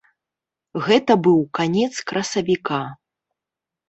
[0.85, 2.81] Гэта быў канец красавіка.